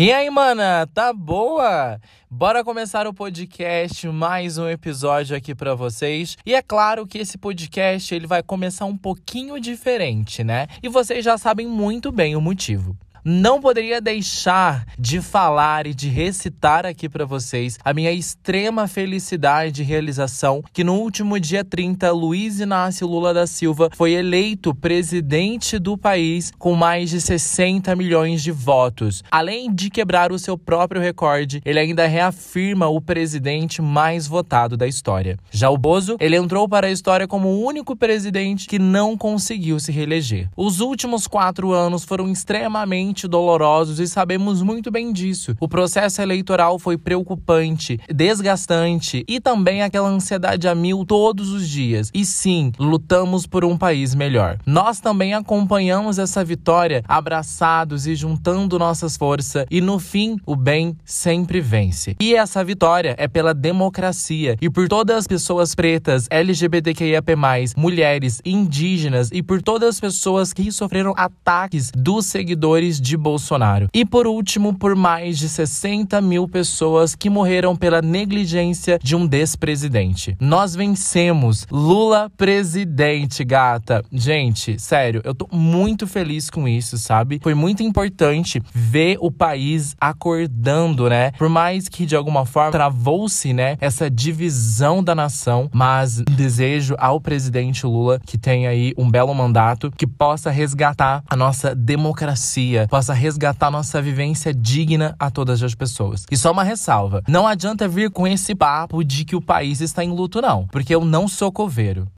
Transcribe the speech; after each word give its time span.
E 0.00 0.12
aí, 0.12 0.30
mana, 0.30 0.86
tá 0.94 1.12
boa? 1.12 2.00
Bora 2.30 2.62
começar 2.62 3.08
o 3.08 3.12
podcast, 3.12 4.06
mais 4.06 4.56
um 4.56 4.68
episódio 4.68 5.36
aqui 5.36 5.56
para 5.56 5.74
vocês. 5.74 6.38
E 6.46 6.54
é 6.54 6.62
claro 6.62 7.04
que 7.04 7.18
esse 7.18 7.36
podcast 7.36 8.14
ele 8.14 8.24
vai 8.24 8.40
começar 8.40 8.84
um 8.84 8.96
pouquinho 8.96 9.58
diferente, 9.58 10.44
né? 10.44 10.68
E 10.84 10.88
vocês 10.88 11.24
já 11.24 11.36
sabem 11.36 11.66
muito 11.66 12.12
bem 12.12 12.36
o 12.36 12.40
motivo 12.40 12.96
não 13.24 13.60
poderia 13.60 14.00
deixar 14.00 14.86
de 14.98 15.20
falar 15.20 15.86
e 15.86 15.94
de 15.94 16.08
recitar 16.08 16.86
aqui 16.86 17.08
para 17.08 17.24
vocês 17.24 17.78
a 17.84 17.92
minha 17.92 18.12
extrema 18.12 18.86
felicidade 18.86 19.82
e 19.82 19.84
realização 19.84 20.62
que 20.72 20.84
no 20.84 20.94
último 20.94 21.38
dia 21.38 21.64
30 21.64 22.10
Luiz 22.12 22.60
Inácio 22.60 23.06
Lula 23.06 23.34
da 23.34 23.46
Silva 23.46 23.90
foi 23.94 24.12
eleito 24.12 24.74
presidente 24.74 25.78
do 25.78 25.96
país 25.96 26.52
com 26.58 26.74
mais 26.74 27.10
de 27.10 27.20
60 27.20 27.94
milhões 27.96 28.42
de 28.42 28.50
votos. 28.50 29.22
Além 29.30 29.72
de 29.72 29.90
quebrar 29.90 30.32
o 30.32 30.38
seu 30.38 30.56
próprio 30.56 31.00
recorde, 31.00 31.60
ele 31.64 31.78
ainda 31.78 32.06
reafirma 32.06 32.88
o 32.88 33.00
presidente 33.00 33.82
mais 33.82 34.26
votado 34.26 34.76
da 34.76 34.86
história. 34.86 35.38
Já 35.50 35.70
o 35.70 35.78
Bozo, 35.78 36.16
ele 36.20 36.36
entrou 36.36 36.68
para 36.68 36.86
a 36.86 36.90
história 36.90 37.26
como 37.26 37.48
o 37.48 37.64
único 37.64 37.96
presidente 37.96 38.66
que 38.66 38.78
não 38.78 39.16
conseguiu 39.16 39.80
se 39.80 39.92
reeleger. 39.92 40.48
Os 40.56 40.80
últimos 40.80 41.26
quatro 41.26 41.72
anos 41.72 42.04
foram 42.04 42.30
extremamente 42.30 43.17
extremamente 43.18 43.26
dolorosos 43.26 43.98
e 43.98 44.06
sabemos 44.06 44.62
muito 44.62 44.90
bem 44.90 45.12
disso. 45.12 45.56
O 45.58 45.66
processo 45.66 46.22
eleitoral 46.22 46.78
foi 46.78 46.96
preocupante, 46.96 47.98
desgastante 48.08 49.24
e 49.26 49.40
também 49.40 49.82
aquela 49.82 50.08
ansiedade 50.08 50.68
a 50.68 50.74
mil 50.74 51.04
todos 51.04 51.50
os 51.50 51.68
dias. 51.68 52.10
E 52.14 52.24
sim, 52.24 52.70
lutamos 52.78 53.46
por 53.46 53.64
um 53.64 53.76
país 53.76 54.14
melhor. 54.14 54.58
Nós 54.64 55.00
também 55.00 55.34
acompanhamos 55.34 56.18
essa 56.18 56.44
vitória 56.44 57.02
abraçados 57.08 58.06
e 58.06 58.14
juntando 58.14 58.78
nossas 58.78 59.16
forças 59.16 59.66
e 59.70 59.80
no 59.80 59.98
fim 59.98 60.36
o 60.46 60.54
bem 60.54 60.96
sempre 61.04 61.60
vence. 61.60 62.14
E 62.20 62.34
essa 62.34 62.62
vitória 62.62 63.14
é 63.18 63.26
pela 63.26 63.54
democracia 63.54 64.56
e 64.60 64.70
por 64.70 64.88
todas 64.88 65.16
as 65.16 65.26
pessoas 65.26 65.74
pretas, 65.74 66.26
LGBTQIAP+, 66.30 67.34
mulheres, 67.76 68.40
indígenas 68.44 69.30
e 69.32 69.42
por 69.42 69.62
todas 69.62 69.96
as 69.96 70.00
pessoas 70.00 70.52
que 70.52 70.70
sofreram 70.70 71.14
ataques 71.16 71.90
dos 71.94 72.26
seguidores 72.26 72.97
de 73.00 73.16
Bolsonaro. 73.16 73.88
E 73.92 74.04
por 74.04 74.26
último, 74.26 74.74
por 74.74 74.94
mais 74.94 75.38
de 75.38 75.48
60 75.48 76.20
mil 76.20 76.48
pessoas 76.48 77.14
que 77.14 77.30
morreram 77.30 77.76
pela 77.76 78.02
negligência 78.02 78.98
de 79.02 79.14
um 79.14 79.26
despresidente. 79.26 80.36
Nós 80.40 80.74
vencemos. 80.74 81.66
Lula 81.70 82.30
presidente, 82.36 83.44
gata. 83.44 84.04
Gente, 84.12 84.78
sério, 84.78 85.20
eu 85.24 85.34
tô 85.34 85.48
muito 85.52 86.06
feliz 86.06 86.50
com 86.50 86.66
isso, 86.66 86.98
sabe? 86.98 87.40
Foi 87.42 87.54
muito 87.54 87.82
importante 87.82 88.62
ver 88.72 89.16
o 89.20 89.30
país 89.30 89.94
acordando, 90.00 91.08
né? 91.08 91.30
Por 91.32 91.48
mais 91.48 91.88
que 91.88 92.06
de 92.06 92.16
alguma 92.16 92.44
forma 92.44 92.72
travou-se, 92.72 93.52
né, 93.52 93.76
essa 93.80 94.10
divisão 94.10 95.02
da 95.02 95.14
nação, 95.14 95.68
mas 95.72 96.22
desejo 96.22 96.94
ao 96.98 97.20
presidente 97.20 97.86
Lula 97.86 98.20
que 98.24 98.38
tenha 98.38 98.70
aí 98.70 98.92
um 98.96 99.10
belo 99.10 99.34
mandato, 99.34 99.90
que 99.90 100.06
possa 100.06 100.50
resgatar 100.50 101.22
a 101.28 101.36
nossa 101.36 101.74
democracia, 101.74 102.87
possa 102.88 103.12
resgatar 103.12 103.70
nossa 103.70 104.02
vivência 104.02 104.52
digna 104.52 105.14
a 105.18 105.30
todas 105.30 105.62
as 105.62 105.74
pessoas. 105.74 106.24
E 106.30 106.36
só 106.36 106.50
uma 106.50 106.64
ressalva: 106.64 107.22
não 107.28 107.46
adianta 107.46 107.86
vir 107.86 108.10
com 108.10 108.26
esse 108.26 108.54
papo 108.54 109.04
de 109.04 109.24
que 109.24 109.36
o 109.36 109.40
país 109.40 109.80
está 109.80 110.02
em 110.02 110.10
luto, 110.10 110.40
não, 110.40 110.66
porque 110.68 110.94
eu 110.94 111.04
não 111.04 111.28
sou 111.28 111.52
coveiro. 111.52 112.08